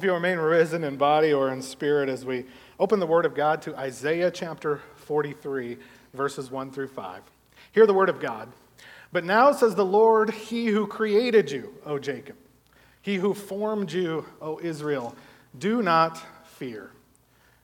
[0.00, 2.46] If you remain risen in body or in spirit as we
[2.78, 5.76] open the Word of God to Isaiah chapter 43,
[6.14, 7.22] verses 1 through 5.
[7.72, 8.50] Hear the Word of God.
[9.12, 12.36] But now says the Lord, He who created you, O Jacob,
[13.02, 15.14] He who formed you, O Israel,
[15.58, 16.92] do not fear,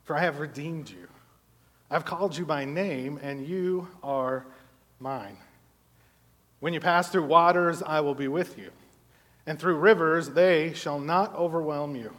[0.04, 1.09] for I have redeemed you.
[1.90, 4.45] I've called you by name, and you are
[5.00, 5.38] mine.
[6.60, 8.73] When you pass through waters, I will be with you
[9.46, 12.12] and through rivers they shall not overwhelm you.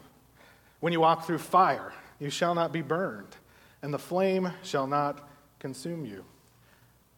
[0.80, 3.36] When you walk through fire, you shall not be burned,
[3.81, 5.28] and the flame shall not
[5.59, 6.23] consume you.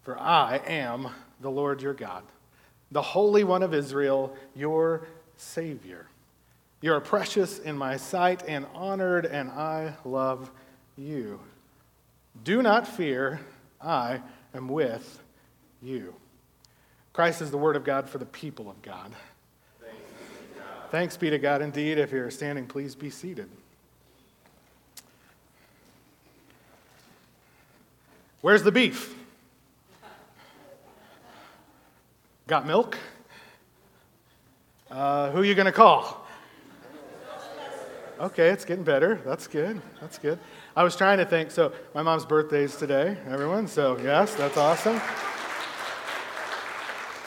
[0.01, 1.09] For I am
[1.41, 2.23] the Lord your God,
[2.91, 6.07] the Holy One of Israel, your Savior.
[6.81, 10.49] You are precious in my sight and honored, and I love
[10.97, 11.41] you.
[12.43, 13.41] Do not fear,
[13.81, 14.21] I
[14.53, 15.21] am with
[15.81, 16.15] you.
[17.11, 19.11] Christ is the Word of God for the people of God.
[20.91, 21.99] Thanks be to God indeed.
[21.99, 23.47] If you're standing, please be seated.
[28.41, 29.15] Where's the beef?
[32.47, 32.97] Got milk?
[34.89, 36.25] Uh, who are you going to call?
[38.19, 39.21] Okay, it's getting better.
[39.23, 39.79] That's good.
[40.01, 40.39] That's good.
[40.75, 41.51] I was trying to think.
[41.51, 43.67] So, my mom's birthday is today, everyone.
[43.67, 44.99] So, yes, that's awesome.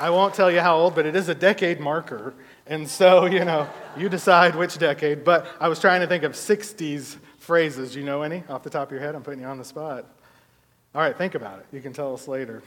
[0.00, 2.34] I won't tell you how old, but it is a decade marker.
[2.72, 5.24] And so, you know, you decide which decade.
[5.24, 7.92] But I was trying to think of 60s phrases.
[7.92, 9.14] Do you know any off the top of your head?
[9.14, 10.06] I'm putting you on the spot.
[10.94, 11.66] All right, think about it.
[11.70, 12.62] You can tell us later.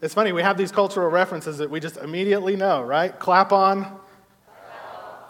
[0.00, 3.18] It's funny, we have these cultural references that we just immediately know, right?
[3.18, 3.98] Clap on.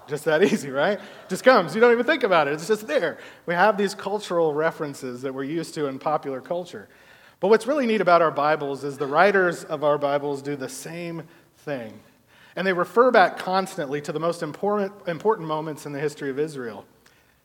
[0.06, 1.00] Just that easy, right?
[1.30, 1.74] Just comes.
[1.74, 2.52] You don't even think about it.
[2.52, 3.16] It's just there.
[3.46, 6.86] We have these cultural references that we're used to in popular culture.
[7.40, 10.68] But what's really neat about our Bibles is the writers of our Bibles do the
[10.68, 11.22] same
[11.56, 11.98] thing.
[12.54, 16.38] And they refer back constantly to the most important, important moments in the history of
[16.38, 16.84] Israel,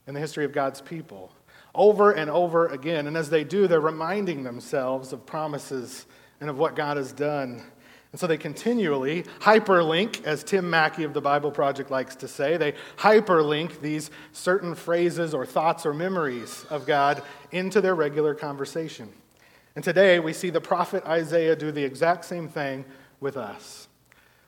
[0.06, 1.32] in the history of God's people,
[1.74, 3.08] over and over again.
[3.08, 6.06] And as they do, they're reminding themselves of promises
[6.42, 7.64] and of what God has done.
[8.12, 12.58] And so they continually hyperlink, as Tim Mackie of the Bible Project likes to say,
[12.58, 19.10] they hyperlink these certain phrases or thoughts or memories of God into their regular conversation.
[19.76, 22.86] And today we see the prophet Isaiah do the exact same thing
[23.20, 23.87] with us.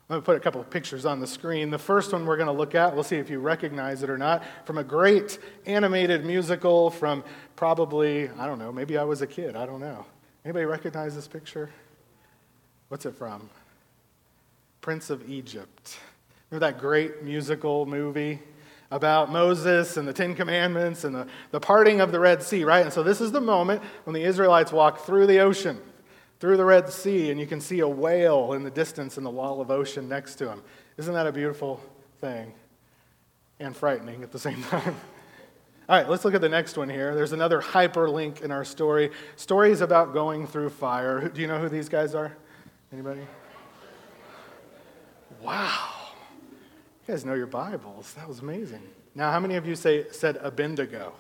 [0.10, 1.70] Let me put a couple of pictures on the screen.
[1.70, 4.18] The first one we're going to look at, we'll see if you recognize it or
[4.18, 5.38] not, from a great
[5.68, 7.24] animated musical from
[7.56, 10.08] probably, I don't know, maybe I was a kid, I don't know.
[10.44, 11.70] Anybody recognize this picture?
[12.88, 13.52] What's it from?
[14.82, 16.00] Prince of Egypt.
[16.50, 18.40] Remember that great musical movie
[18.90, 22.84] about Moses and the Ten Commandments and the, the parting of the Red Sea, right?
[22.84, 25.80] And so this is the moment when the Israelites walk through the ocean
[26.40, 29.30] through the Red Sea, and you can see a whale in the distance in the
[29.30, 30.62] wall of ocean next to him.
[30.98, 31.82] Isn't that a beautiful
[32.22, 32.54] thing?
[33.60, 34.96] And frightening at the same time.
[35.90, 37.16] All right, let's look at the next one here.
[37.16, 39.12] There's another hyperlink in our story.
[39.36, 41.28] Stories about going through fire.
[41.28, 42.38] Do you know who these guys are?
[42.94, 43.22] Anybody?
[45.42, 45.90] Wow.
[47.08, 48.14] You guys know your Bibles.
[48.14, 48.84] That was amazing.
[49.16, 51.14] Now, how many of you say said Abednego?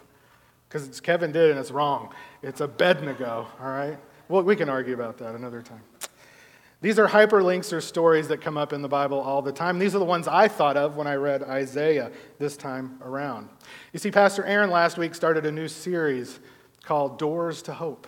[0.67, 2.13] Because Kevin did and it's wrong.
[2.43, 3.97] It's Abednego, all right?
[4.29, 5.81] Well, we can argue about that another time.
[6.81, 9.79] These are hyperlinks or stories that come up in the Bible all the time.
[9.79, 13.49] These are the ones I thought of when I read Isaiah this time around.
[13.91, 16.39] You see, Pastor Aaron last week started a new series
[16.83, 18.07] called Doors to Hope.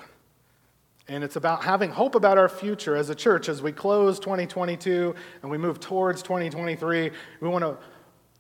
[1.08, 3.50] And it's about having hope about our future as a church.
[3.50, 7.12] As we close 2022 and we move towards 2023,
[7.42, 7.78] we want to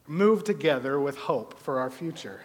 [0.07, 2.41] move together with hope for our future.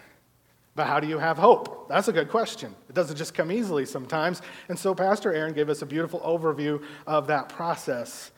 [0.77, 1.89] But how do you have hope?
[1.89, 2.77] That's a good question.
[2.89, 4.43] It doesn't just come easily sometimes.
[4.69, 8.31] And so, Pastor Aaron gave us a beautiful overview of that process.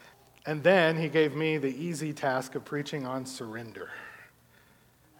[0.46, 3.90] And then he gave me the easy task of preaching on surrender.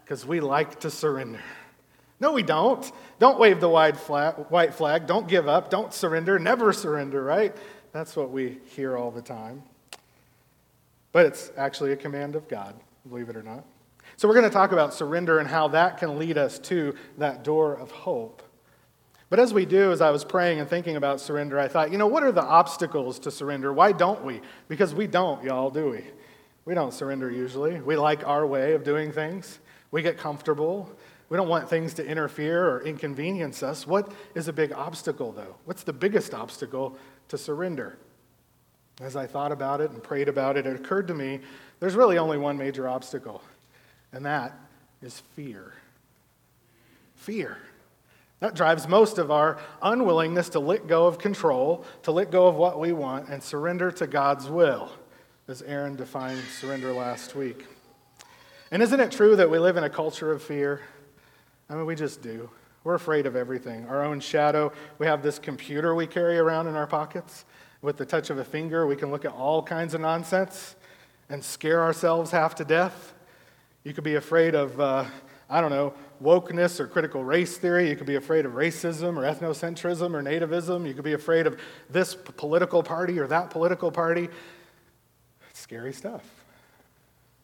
[0.05, 1.41] Because we like to surrender.
[2.21, 2.91] No, we don't.
[3.19, 5.07] Don't wave the white flag.
[5.07, 5.71] Don't give up.
[5.71, 6.39] Don't surrender.
[6.39, 7.55] Never surrender, right?
[7.93, 9.65] That's what we hear all the time.
[11.11, 12.75] But it's actually a command of God,
[13.09, 13.65] believe it or not.
[14.19, 17.45] So, we're going to talk about surrender and how that can lead us to that
[17.45, 18.43] door of hope.
[19.31, 21.99] But as we do, as I was praying and thinking about surrender, I thought, you
[21.99, 23.73] know, what are the obstacles to surrender?
[23.73, 24.41] Why don't we?
[24.67, 26.05] Because we don't, y'all, do we?
[26.65, 27.81] We don't surrender usually.
[27.81, 29.61] We like our way of doing things.
[29.93, 30.91] We get comfortable.
[31.29, 33.87] We don't want things to interfere or inconvenience us.
[33.87, 35.55] What is a big obstacle, though?
[35.65, 36.99] What's the biggest obstacle
[37.29, 37.99] to surrender?
[39.01, 41.39] As I thought about it and prayed about it, it occurred to me
[41.79, 43.43] there's really only one major obstacle,
[44.13, 44.59] and that
[45.03, 45.75] is fear.
[47.17, 47.59] Fear.
[48.41, 52.55] That drives most of our unwillingness to let go of control, to let go of
[52.55, 54.93] what we want, and surrender to God's will,
[55.49, 57.67] as Aaron defined surrender last week.
[58.71, 60.83] And isn't it true that we live in a culture of fear?
[61.69, 62.49] I mean, we just do.
[62.85, 63.87] We're afraid of everything.
[63.87, 64.73] Our own shadow.
[64.99, 67.45] We have this computer we carry around in our pockets.
[67.83, 70.77] With the touch of a finger, we can look at all kinds of nonsense
[71.29, 73.15] and scare ourselves half to death.
[73.89, 75.07] You could be afraid of, uh,
[75.49, 77.89] I don't know, wokeness or critical race theory.
[77.89, 80.87] You could be afraid of racism or ethnocentrism or nativism.
[80.87, 81.59] You could be afraid of
[81.89, 84.29] this political party or that political party.
[85.49, 86.23] It's scary stuff.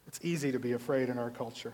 [0.07, 1.73] It's easy to be afraid in our culture.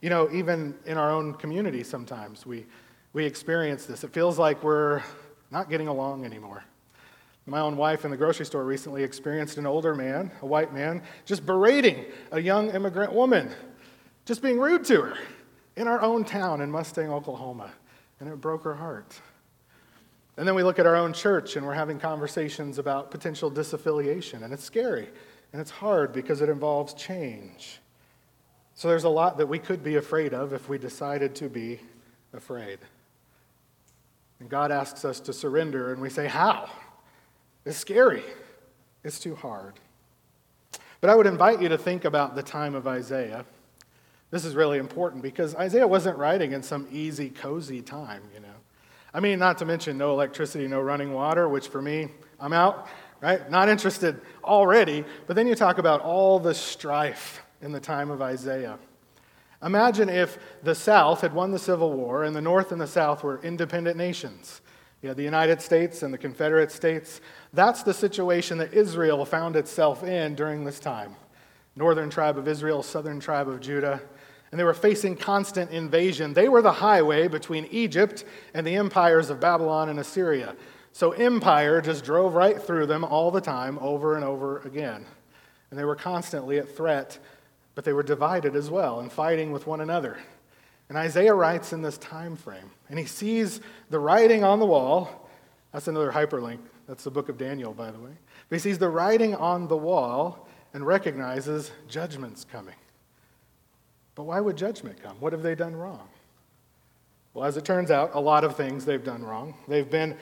[0.00, 2.64] You know, even in our own community, sometimes we,
[3.12, 4.02] we experience this.
[4.02, 5.02] It feels like we're
[5.50, 6.64] not getting along anymore.
[7.46, 11.02] My own wife in the grocery store recently experienced an older man, a white man,
[11.24, 13.50] just berating a young immigrant woman,
[14.24, 15.18] just being rude to her
[15.76, 17.72] in our own town in Mustang, Oklahoma.
[18.20, 19.20] And it broke her heart.
[20.36, 24.44] And then we look at our own church and we're having conversations about potential disaffiliation,
[24.44, 25.08] and it's scary
[25.52, 27.80] and it's hard because it involves change.
[28.74, 31.80] So there's a lot that we could be afraid of if we decided to be
[32.32, 32.78] afraid.
[34.40, 36.70] And God asks us to surrender, and we say, How?
[37.64, 38.24] It's scary.
[39.04, 39.74] It's too hard.
[41.00, 43.44] But I would invite you to think about the time of Isaiah.
[44.30, 48.48] This is really important because Isaiah wasn't writing in some easy, cozy time, you know.
[49.12, 52.08] I mean, not to mention no electricity, no running water, which for me,
[52.40, 52.88] I'm out,
[53.20, 53.50] right?
[53.50, 55.04] Not interested already.
[55.26, 58.78] But then you talk about all the strife in the time of Isaiah.
[59.62, 63.22] Imagine if the South had won the Civil War and the North and the South
[63.22, 64.60] were independent nations.
[65.02, 67.20] You the United States and the Confederate States.
[67.52, 71.16] That's the situation that Israel found itself in during this time.
[71.74, 74.00] Northern tribe of Israel, southern tribe of Judah.
[74.50, 76.34] And they were facing constant invasion.
[76.34, 80.54] They were the highway between Egypt and the empires of Babylon and Assyria.
[80.92, 85.06] So empire just drove right through them all the time, over and over again.
[85.70, 87.18] And they were constantly at threat,
[87.74, 90.18] but they were divided as well and fighting with one another.
[90.92, 95.26] And Isaiah writes in this time frame, and he sees the writing on the wall.
[95.72, 96.58] That's another hyperlink.
[96.86, 98.10] That's the book of Daniel, by the way.
[98.50, 102.74] But he sees the writing on the wall and recognizes judgment's coming.
[104.14, 105.16] But why would judgment come?
[105.18, 106.08] What have they done wrong?
[107.32, 109.54] Well, as it turns out, a lot of things they've done wrong.
[109.68, 110.14] They've been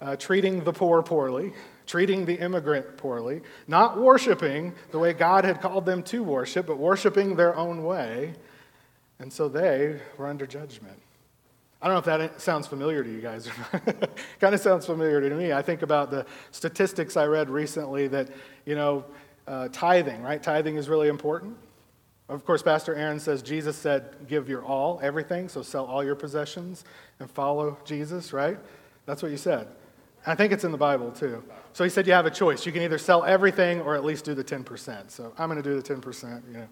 [0.00, 1.52] uh, treating the poor poorly,
[1.84, 6.78] treating the immigrant poorly, not worshiping the way God had called them to worship, but
[6.78, 8.32] worshiping their own way.
[9.18, 11.00] And so they were under judgment.
[11.80, 13.48] I don't know if that sounds familiar to you guys.
[14.40, 15.52] kind of sounds familiar to me.
[15.52, 18.28] I think about the statistics I read recently that,
[18.64, 19.04] you know,
[19.46, 20.42] uh, tithing, right?
[20.42, 21.56] Tithing is really important.
[22.28, 26.16] Of course, Pastor Aaron says Jesus said, give your all, everything, so sell all your
[26.16, 26.84] possessions
[27.20, 28.58] and follow Jesus, right?
[29.04, 29.68] That's what you said.
[30.26, 31.44] I think it's in the Bible too.
[31.72, 32.66] So he said you have a choice.
[32.66, 35.10] You can either sell everything or at least do the 10%.
[35.10, 36.66] So I'm going to do the 10%, you know.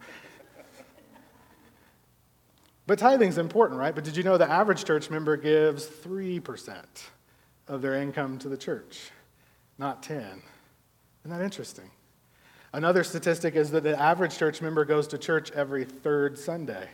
[2.86, 3.94] But tithing's important, right?
[3.94, 6.84] But did you know the average church member gives 3%
[7.68, 9.10] of their income to the church,
[9.78, 10.20] not 10?
[10.20, 10.42] Isn't
[11.24, 11.90] that interesting?
[12.74, 16.88] Another statistic is that the average church member goes to church every third Sunday,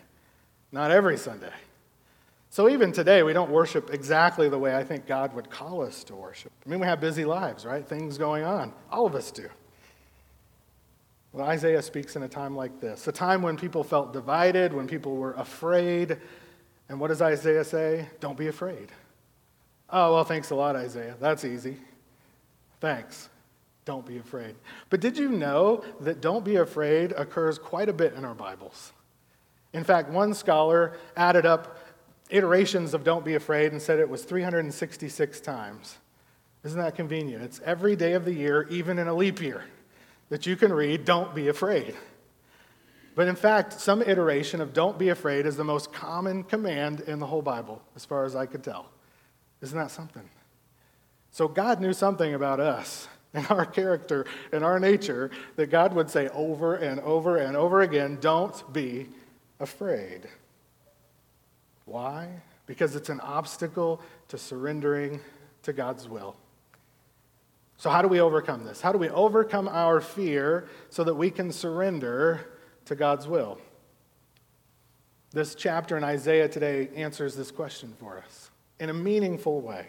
[0.70, 1.52] not every Sunday.
[2.50, 6.04] So even today, we don't worship exactly the way I think God would call us
[6.04, 6.52] to worship.
[6.66, 7.86] I mean, we have busy lives, right?
[7.86, 8.72] Things going on.
[8.90, 9.48] All of us do.
[11.32, 14.86] Well, Isaiah speaks in a time like this a time when people felt divided, when
[14.86, 16.18] people were afraid.
[16.88, 18.08] And what does Isaiah say?
[18.18, 18.88] Don't be afraid.
[19.90, 21.14] Oh, well, thanks a lot, Isaiah.
[21.20, 21.76] That's easy.
[22.80, 23.28] Thanks.
[23.84, 24.56] Don't be afraid.
[24.88, 28.92] But did you know that don't be afraid occurs quite a bit in our Bibles?
[29.72, 31.78] In fact, one scholar added up
[32.28, 35.98] iterations of don't be afraid and said it was 366 times.
[36.64, 37.42] Isn't that convenient?
[37.42, 39.64] It's every day of the year, even in a leap year
[40.30, 41.94] that you can read, Don't Be Afraid.
[43.14, 47.18] But in fact, some iteration of Don't Be Afraid is the most common command in
[47.18, 48.86] the whole Bible, as far as I could tell.
[49.60, 50.28] Isn't that something?
[51.32, 56.10] So God knew something about us and our character and our nature that God would
[56.10, 59.08] say over and over and over again Don't be
[59.58, 60.28] afraid.
[61.84, 62.28] Why?
[62.66, 65.20] Because it's an obstacle to surrendering
[65.64, 66.36] to God's will.
[67.80, 68.82] So, how do we overcome this?
[68.82, 72.46] How do we overcome our fear so that we can surrender
[72.84, 73.58] to God's will?
[75.30, 79.86] This chapter in Isaiah today answers this question for us in a meaningful way.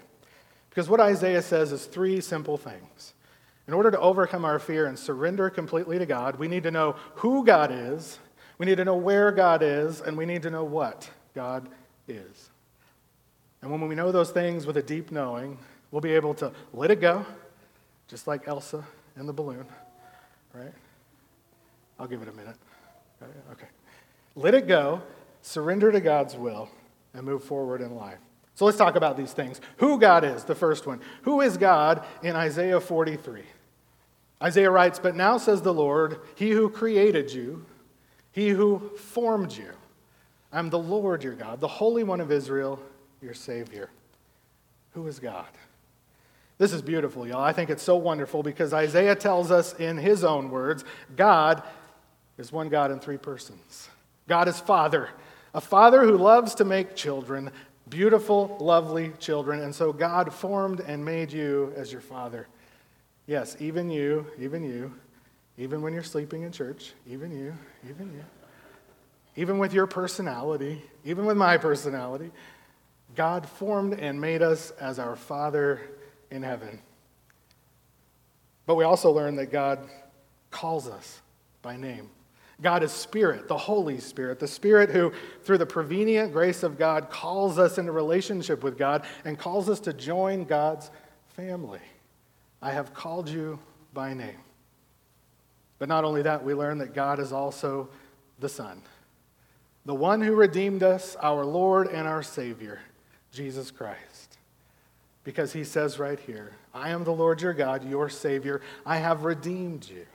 [0.69, 3.13] Because what Isaiah says is three simple things.
[3.67, 6.95] In order to overcome our fear and surrender completely to God, we need to know
[7.15, 8.19] who God is,
[8.57, 11.67] we need to know where God is, and we need to know what God
[12.07, 12.51] is.
[13.62, 15.57] And when we know those things with a deep knowing,
[15.91, 17.25] we'll be able to let it go,
[18.12, 18.84] just like Elsa
[19.15, 19.65] in the balloon,
[20.53, 20.74] right?
[21.98, 22.58] I'll give it a minute.
[23.22, 23.68] Uh, okay.
[24.36, 25.01] Let it go,
[25.41, 26.70] surrender to God's will,
[27.13, 28.20] and move forward in life.
[28.56, 29.62] So let's talk about these things.
[29.77, 31.00] Who God is, the first one.
[31.22, 33.44] Who is God in Isaiah 43?
[34.44, 37.65] Isaiah writes, But now says the Lord, He who created you,
[38.34, 39.72] He who formed you.
[40.51, 42.77] I'm the Lord your God, the Holy One of Israel,
[43.22, 43.89] your Savior.
[44.96, 45.48] Who is God?
[46.62, 47.44] This is beautiful, y'all.
[47.44, 51.63] I think it's so wonderful because Isaiah tells us in his own words God
[52.38, 53.89] is one God in three persons.
[54.27, 55.10] God is Father,
[55.56, 57.50] a Father who loves to make children,
[57.89, 59.62] beautiful, lovely children.
[59.62, 62.48] And so God formed and made you as your Father.
[63.25, 64.94] Yes, even you, even you,
[65.58, 67.56] even when you're sleeping in church, even you,
[67.89, 68.24] even you,
[69.36, 72.30] even with your personality, even with my personality,
[73.15, 75.82] God formed and made us as our Father
[76.31, 76.79] in heaven.
[78.65, 79.88] But we also learn that God
[80.50, 81.21] calls us
[81.61, 82.09] by name.
[82.61, 85.11] God is Spirit, the Holy Spirit, the Spirit who,
[85.43, 89.79] through the prevenient grace of God, calls us into relationship with God and calls us
[89.81, 90.91] to join God's
[91.29, 91.79] family.
[92.61, 93.57] I have called you
[93.93, 94.38] by name.
[95.79, 97.89] But not only that, we learn that God is also
[98.39, 98.83] the Son,
[99.85, 102.79] the one who redeemed us, our Lord and our Savior,
[103.31, 104.11] Jesus Christ.
[105.24, 108.62] Because he says right here, I am the Lord your God, your Savior.
[108.86, 110.06] I have redeemed you.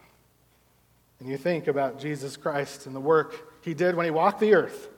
[1.20, 4.54] And you think about Jesus Christ and the work he did when he walked the
[4.54, 4.88] earth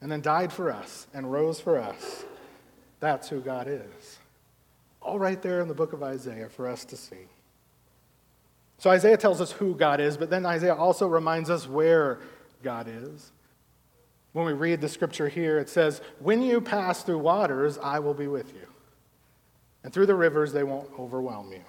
[0.00, 2.24] and then died for us and rose for us.
[3.00, 4.18] That's who God is.
[5.00, 7.28] All right there in the book of Isaiah for us to see.
[8.78, 12.18] So Isaiah tells us who God is, but then Isaiah also reminds us where
[12.62, 13.32] God is.
[14.32, 18.12] When we read the scripture here, it says, When you pass through waters, I will
[18.12, 18.66] be with you.
[19.86, 21.60] And through the rivers, they won't overwhelm you.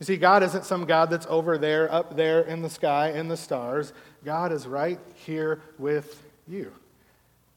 [0.00, 3.28] You see, God isn't some God that's over there, up there in the sky, in
[3.28, 3.92] the stars.
[4.24, 6.72] God is right here with you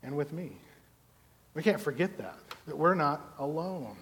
[0.04, 0.52] and with me.
[1.54, 2.36] We can't forget that,
[2.68, 3.96] that we're not alone.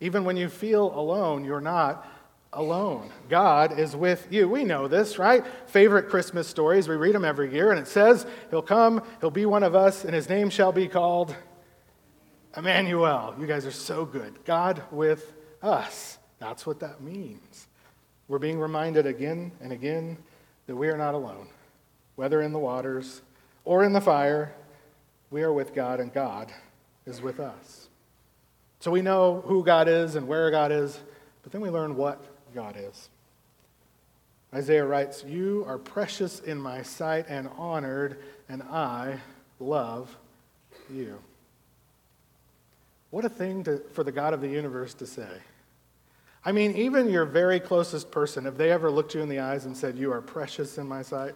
[0.00, 2.04] Even when you feel alone, you're not
[2.52, 3.08] alone.
[3.28, 4.48] God is with you.
[4.48, 5.44] We know this, right?
[5.68, 6.88] Favorite Christmas stories.
[6.88, 10.04] We read them every year, and it says, He'll come, He'll be one of us,
[10.04, 11.36] and His name shall be called
[12.56, 13.34] Emmanuel.
[13.38, 14.44] You guys are so good.
[14.44, 16.18] God with us.
[16.38, 17.66] That's what that means.
[18.28, 20.18] We're being reminded again and again
[20.66, 21.48] that we are not alone.
[22.16, 23.22] Whether in the waters
[23.64, 24.54] or in the fire,
[25.30, 26.52] we are with God and God
[27.06, 27.88] is with us.
[28.80, 30.98] So we know who God is and where God is,
[31.42, 33.08] but then we learn what God is.
[34.54, 39.20] Isaiah writes, You are precious in my sight and honored, and I
[39.60, 40.16] love
[40.90, 41.18] you.
[43.16, 45.38] What a thing to, for the God of the universe to say.
[46.44, 49.64] I mean, even your very closest person, if they ever looked you in the eyes
[49.64, 51.34] and said, You are precious in my sight,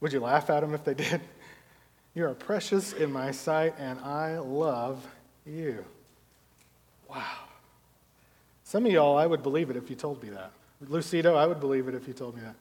[0.00, 1.22] would you laugh at them if they did?
[2.14, 5.06] You are precious in my sight, and I love
[5.46, 5.84] you.
[7.08, 7.44] Wow.
[8.64, 10.50] Some of y'all, I would believe it if you told me that.
[10.84, 12.56] Lucido, I would believe it if you told me that.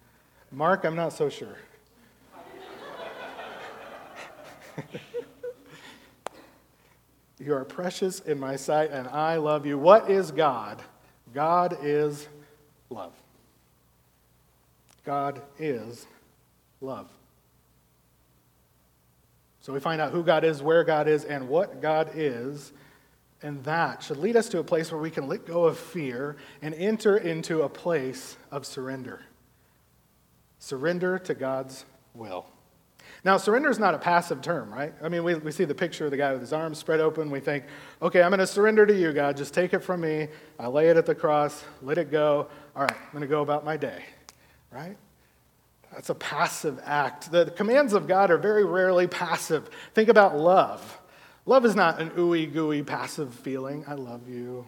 [0.50, 1.58] Mark, I'm not so sure.
[7.40, 9.78] you are precious in my sight, and I love you.
[9.78, 10.82] What is God?
[11.34, 12.28] God is
[12.90, 13.14] love.
[15.04, 16.08] God is
[16.82, 17.08] love.
[19.62, 22.72] So we find out who God is, where God is, and what God is.
[23.42, 26.38] And that should lead us to a place where we can let go of fear
[26.62, 29.22] and enter into a place of surrender.
[30.60, 32.46] Surrender to God's will.
[33.26, 34.94] Now, surrender is not a passive term, right?
[35.02, 37.32] I mean, we, we see the picture of the guy with his arms spread open.
[37.32, 37.64] We think,
[38.00, 39.36] okay, I'm going to surrender to you, God.
[39.36, 40.28] Just take it from me.
[40.60, 42.48] I lay it at the cross, let it go.
[42.76, 44.04] All right, I'm going to go about my day,
[44.72, 44.96] right?
[45.92, 47.32] That's a passive act.
[47.32, 49.72] The commands of God are very rarely passive.
[49.96, 51.00] Think about love.
[51.48, 53.86] Love is not an ooey gooey passive feeling.
[53.88, 54.68] I love you.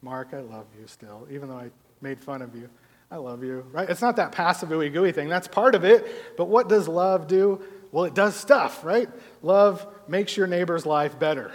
[0.00, 2.70] Mark, I love you still, even though I made fun of you.
[3.14, 3.88] I love you, right?
[3.88, 5.28] It's not that passive ooey gooey thing.
[5.28, 6.36] That's part of it.
[6.36, 7.62] But what does love do?
[7.92, 9.08] Well, it does stuff, right?
[9.40, 11.52] Love makes your neighbor's life better.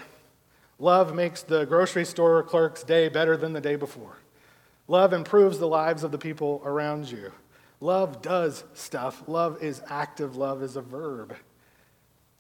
[0.79, 4.15] Love makes the grocery store clerk's day better than the day before.
[4.87, 7.29] Love improves the lives of the people around you.
[7.81, 9.23] Love does stuff.
[9.27, 10.37] Love is active.
[10.37, 11.35] Love is a verb.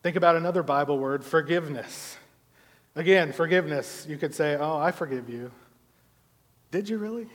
[0.01, 2.15] Think about another Bible word, forgiveness.
[2.95, 4.05] Again, forgiveness.
[4.07, 5.51] You could say, Oh, I forgive you.
[6.71, 7.27] Did you really?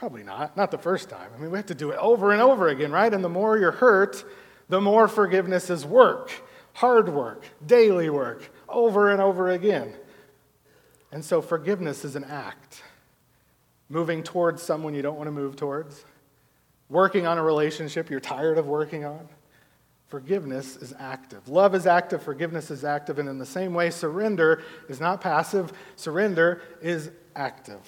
[0.00, 0.56] Probably not.
[0.56, 1.30] Not the first time.
[1.36, 3.12] I mean, we have to do it over and over again, right?
[3.12, 4.24] And the more you're hurt,
[4.70, 6.32] the more forgiveness is work,
[6.72, 9.92] hard work, daily work, over and over again.
[11.12, 12.82] And so forgiveness is an act.
[13.90, 16.02] Moving towards someone you don't want to move towards,
[16.88, 19.28] working on a relationship you're tired of working on.
[20.06, 21.46] Forgiveness is active.
[21.46, 25.74] Love is active, forgiveness is active, and in the same way, surrender is not passive,
[25.94, 27.82] surrender is active.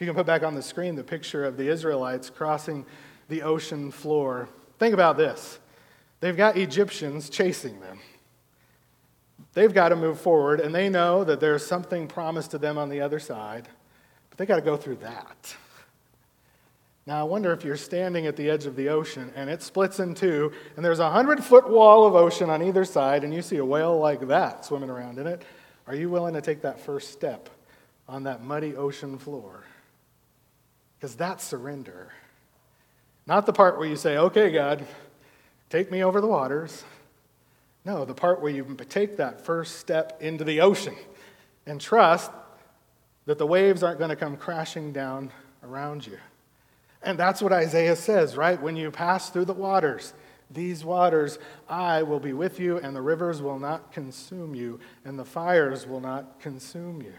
[0.00, 2.86] You can put back on the screen the picture of the Israelites crossing
[3.28, 5.58] the ocean floor, think about this.
[6.20, 8.00] They've got Egyptians chasing them.
[9.52, 12.88] They've got to move forward, and they know that there's something promised to them on
[12.88, 13.68] the other side,
[14.30, 15.56] but they got to go through that.
[17.06, 20.00] Now, I wonder if you're standing at the edge of the ocean and it splits
[20.00, 23.42] in two, and there's a hundred foot wall of ocean on either side, and you
[23.42, 25.42] see a whale like that swimming around in it.
[25.86, 27.50] Are you willing to take that first step
[28.08, 29.64] on that muddy ocean floor?
[31.00, 32.12] Because that's surrender.
[33.26, 34.84] Not the part where you say, okay, God,
[35.70, 36.84] take me over the waters.
[37.86, 40.96] No, the part where you take that first step into the ocean
[41.64, 42.30] and trust
[43.24, 45.30] that the waves aren't going to come crashing down
[45.62, 46.18] around you.
[47.02, 48.60] And that's what Isaiah says, right?
[48.60, 50.12] When you pass through the waters,
[50.50, 55.18] these waters, I will be with you, and the rivers will not consume you, and
[55.18, 57.14] the fires will not consume you.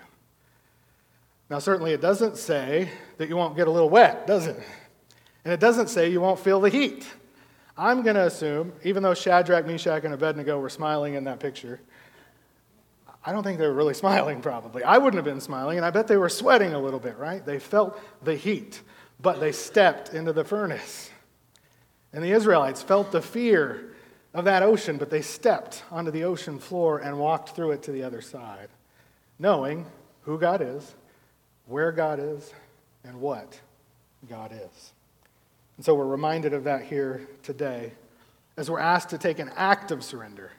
[1.52, 4.58] Now, certainly it doesn't say that you won't get a little wet, does it?
[5.44, 7.06] And it doesn't say you won't feel the heat.
[7.78, 11.82] I'm going to assume, even though Shadrach, Meshach, and Abednego were smiling in that picture,
[13.26, 14.82] I don't think they were really smiling, probably.
[14.86, 17.46] I wouldn't have been smiling, and I bet they were sweating a little bit, right?
[17.46, 18.82] They felt the heat,
[19.20, 21.10] but they stepped into the furnace.
[22.14, 23.94] And the Israelites felt the fear
[24.34, 27.92] of that ocean, but they stepped onto the ocean floor and walked through it to
[27.92, 28.70] the other side,
[29.38, 29.86] knowing
[30.22, 30.96] who God is
[31.72, 32.54] where God is
[33.04, 33.60] and what
[34.30, 34.94] God is.
[35.78, 37.94] And so we're reminded of that here today
[38.58, 40.52] as we're asked to take an active surrender,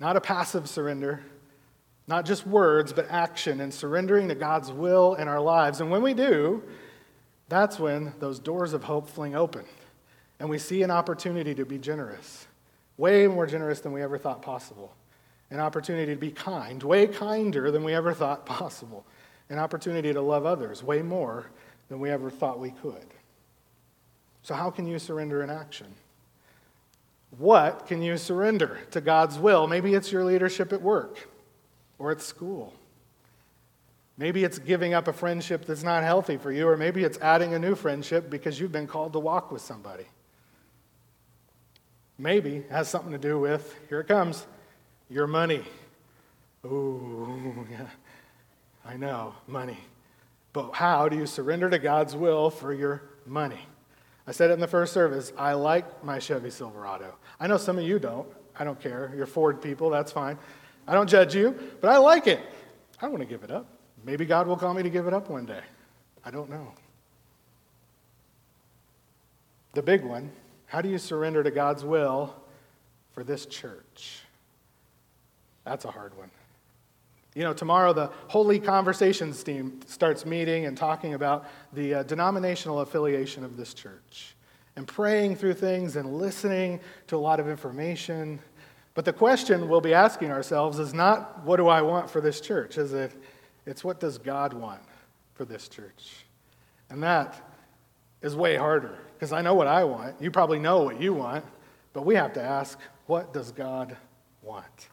[0.00, 1.22] not a passive surrender,
[2.08, 5.80] not just words, but action and surrendering to God's will in our lives.
[5.80, 6.62] And when we do,
[7.48, 9.64] that's when those doors of hope fling open
[10.40, 12.46] and we see an opportunity to be generous,
[12.96, 14.94] way more generous than we ever thought possible.
[15.50, 19.06] An opportunity to be kind, way kinder than we ever thought possible
[19.50, 21.46] an opportunity to love others way more
[21.88, 23.06] than we ever thought we could.
[24.42, 25.88] So, how can you surrender in action?
[27.36, 29.66] What can you surrender to God's will?
[29.66, 31.28] Maybe it's your leadership at work
[31.98, 32.72] or at school.
[34.16, 37.54] Maybe it's giving up a friendship that's not healthy for you, or maybe it's adding
[37.54, 40.06] a new friendship because you've been called to walk with somebody.
[42.18, 44.44] Maybe has something to do with, here it comes,
[45.08, 45.62] your money.
[46.64, 47.86] Ooh, yeah.
[48.88, 49.78] I know, money.
[50.52, 53.60] But how do you surrender to God's will for your money?
[54.26, 55.32] I said it in the first service.
[55.36, 57.14] I like my Chevy Silverado.
[57.38, 58.26] I know some of you don't.
[58.58, 59.12] I don't care.
[59.14, 60.38] You're Ford people, that's fine.
[60.86, 62.40] I don't judge you, but I like it.
[62.98, 63.66] I don't want to give it up.
[64.04, 65.60] Maybe God will call me to give it up one day.
[66.24, 66.72] I don't know.
[69.74, 70.32] The big one
[70.68, 72.34] how do you surrender to God's will
[73.12, 74.20] for this church?
[75.64, 76.30] That's a hard one.
[77.34, 82.80] You know, tomorrow the Holy Conversations team starts meeting and talking about the uh, denominational
[82.80, 84.34] affiliation of this church
[84.76, 88.38] and praying through things and listening to a lot of information.
[88.94, 92.40] But the question we'll be asking ourselves is not what do I want for this
[92.40, 92.78] church?
[92.78, 93.12] Is it
[93.66, 94.80] it's what does God want
[95.34, 96.24] for this church?
[96.90, 97.40] And that
[98.22, 100.20] is way harder because I know what I want.
[100.20, 101.44] You probably know what you want,
[101.92, 103.96] but we have to ask, what does God
[104.42, 104.88] want?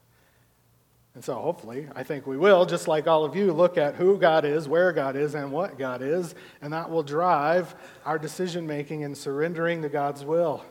[1.16, 4.18] And so, hopefully, I think we will, just like all of you, look at who
[4.18, 7.74] God is, where God is, and what God is, and that will drive
[8.06, 10.64] our decision making in surrendering to God's will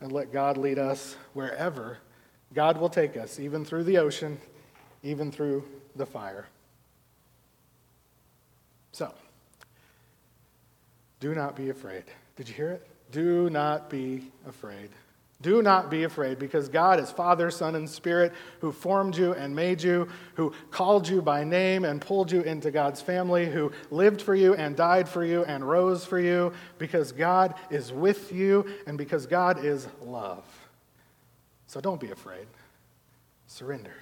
[0.00, 1.98] and let God lead us wherever
[2.52, 4.38] God will take us, even through the ocean,
[5.04, 6.46] even through the fire.
[8.90, 9.14] So,
[11.20, 12.04] do not be afraid.
[12.34, 12.86] Did you hear it?
[13.12, 14.90] Do not be afraid.
[15.42, 19.54] Do not be afraid because God is Father, Son, and Spirit who formed you and
[19.54, 24.22] made you, who called you by name and pulled you into God's family, who lived
[24.22, 28.64] for you and died for you and rose for you because God is with you
[28.86, 30.44] and because God is love.
[31.66, 32.46] So don't be afraid.
[33.46, 33.94] Surrender.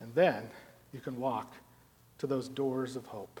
[0.00, 0.50] And then
[0.92, 1.54] you can walk
[2.18, 3.40] to those doors of hope.